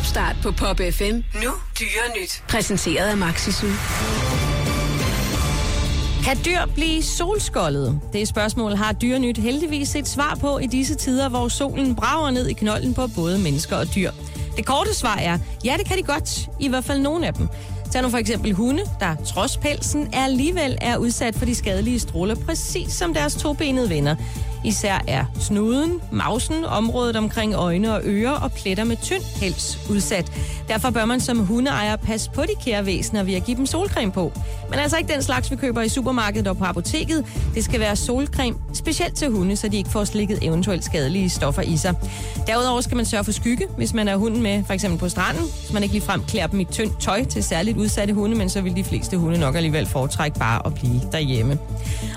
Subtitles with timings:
[0.00, 1.14] Topstart på Pop FM.
[1.42, 2.42] Nu dyre nyt.
[2.48, 3.66] Præsenteret af Maxisu.
[6.24, 8.00] Kan dyr blive solskoldet?
[8.12, 12.46] Det spørgsmål har Dyrenyt heldigvis et svar på i disse tider, hvor solen brager ned
[12.46, 14.10] i knolden på både mennesker og dyr.
[14.56, 17.48] Det korte svar er, ja det kan de godt, i hvert fald nogle af dem.
[17.92, 22.34] Tag nu for eksempel hunde, der trods pelsen alligevel er udsat for de skadelige stråler,
[22.34, 24.16] præcis som deres tobenede venner.
[24.64, 30.32] Især er snuden, mausen, området omkring øjne og ører og pletter med tynd pels udsat.
[30.68, 34.12] Derfor bør man som hundeejer passe på de kære væsener ved at give dem solcreme
[34.12, 34.32] på.
[34.70, 37.26] Men altså ikke den slags, vi køber i supermarkedet og på apoteket.
[37.54, 41.62] Det skal være solcreme specielt til hunde, så de ikke får slikket eventuelt skadelige stoffer
[41.62, 41.94] i sig.
[42.46, 45.44] Derudover skal man sørge for skygge, hvis man er hunden med, for eksempel på stranden.
[45.66, 48.60] Så man ikke ligefrem klæder dem i tyndt tøj til særligt udsatte hunde, men så
[48.60, 51.58] vil de fleste hunde nok alligevel foretrække bare at blive derhjemme.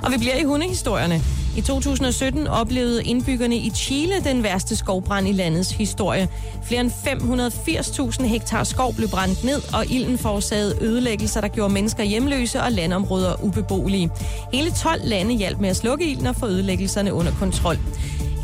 [0.03, 1.21] Og vi bliver i hundehistorierne.
[1.57, 6.27] I 2017 oplevede indbyggerne i Chile den værste skovbrand i landets historie.
[6.63, 12.03] Flere end 580.000 hektar skov blev brændt ned, og ilden forårsagede ødelæggelser, der gjorde mennesker
[12.03, 14.09] hjemløse og landområder ubeboelige.
[14.53, 17.77] Hele 12 lande hjalp med at slukke ilden og få ødelæggelserne under kontrol.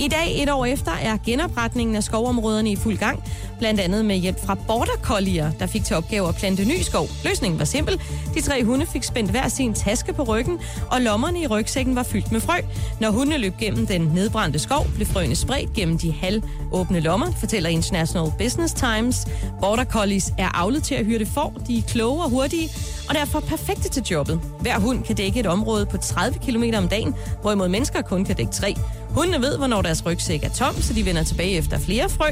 [0.02, 3.24] I dag, et år efter, er genopretningen af skovområderne i fuld gang,
[3.60, 7.08] blandt andet med hjælp fra border collier, der fik til opgave at plante ny skov.
[7.26, 8.02] Løsningen var simpel.
[8.34, 10.60] De tre hunde fik spændt hver sin taske på ryggen,
[10.92, 12.58] og lommerne i rygsækken var fyldt med frø.
[13.00, 17.70] Når hundene løb gennem den nedbrændte skov, blev frøene spredt gennem de halvåbne lommer, fortæller
[17.70, 19.28] International Business Times.
[19.62, 21.54] Border collies er avlet til at hyrde får.
[21.68, 22.70] De er kloge og hurtige,
[23.10, 24.42] og derfor perfekte til jobbet.
[24.60, 28.36] Hver hund kan dække et område på 30 km om dagen, hvorimod mennesker kun kan
[28.36, 28.76] dække 3.
[29.10, 32.30] Hundene ved, hvornår deres rygsæk er tom, så de vender tilbage efter flere frø.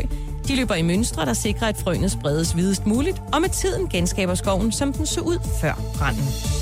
[0.48, 4.36] De løber i mønstre, der sikrer, at frøene spredes videst muligt, og med tiden genskaber
[4.36, 6.57] skoven, som den så ud før branden.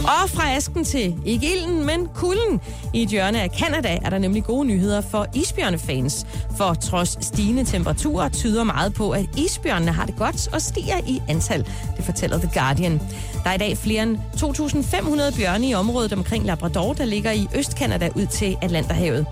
[0.00, 2.60] Og fra asken til ikke ilden, men kulden.
[2.94, 6.26] I et hjørne af Kanada er der nemlig gode nyheder for isbjørnefans.
[6.56, 11.22] For trods stigende temperaturer tyder meget på, at isbjørnene har det godt og stiger i
[11.28, 11.66] antal.
[11.96, 13.00] Det fortæller The Guardian.
[13.44, 17.48] Der er i dag flere end 2.500 bjørne i området omkring Labrador, der ligger i
[17.54, 19.26] Østkanada ud til Atlanterhavet.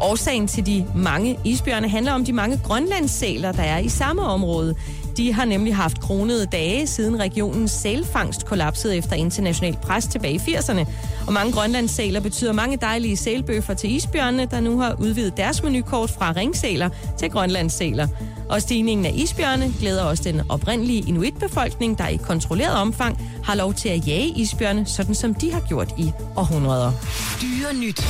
[0.00, 4.74] Årsagen til de mange isbjørne handler om de mange grønlandssæler, der er i samme område.
[5.16, 10.38] De har nemlig haft kronede dage, siden regionens sælfangst kollapsede efter international pres tilbage i
[10.38, 10.86] 80'erne.
[11.26, 16.10] Og mange grønlandssæler betyder mange dejlige sælbøffer til isbjørnene, der nu har udvidet deres menukort
[16.10, 16.88] fra ringsæler
[17.18, 18.08] til grønlandssæler.
[18.48, 23.74] Og stigningen af isbjørne glæder også den oprindelige inuitbefolkning, der i kontrolleret omfang har lov
[23.74, 26.92] til at jage isbjørne, sådan som de har gjort i århundreder.
[27.42, 28.02] Dyre nyt.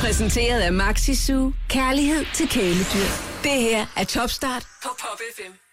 [0.00, 1.50] Præsenteret af Maxisu.
[1.68, 3.08] Kærlighed til kæledyr.
[3.42, 5.67] Det her er Topstart på Pop FM.